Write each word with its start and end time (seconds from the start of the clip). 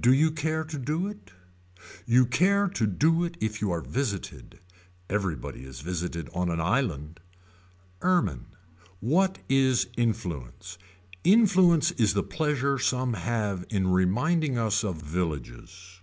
Do 0.00 0.14
you 0.14 0.30
care 0.30 0.64
to 0.64 0.78
do 0.78 1.08
it. 1.08 1.30
You 2.06 2.24
care 2.24 2.68
to 2.68 2.86
do 2.86 3.22
it 3.24 3.36
if 3.38 3.60
you 3.60 3.70
are 3.70 3.82
visited. 3.82 4.60
Everybody 5.10 5.62
is 5.66 5.82
visited 5.82 6.30
on 6.32 6.48
an 6.48 6.58
island. 6.58 7.20
Ermine. 8.00 8.46
What 9.00 9.40
is 9.46 9.88
influence. 9.94 10.78
Influence 11.22 11.90
is 11.90 12.14
the 12.14 12.22
pleasure 12.22 12.78
some 12.78 13.12
have 13.12 13.66
in 13.68 13.88
reminding 13.88 14.56
us 14.56 14.82
of 14.84 15.02
villages. 15.02 16.00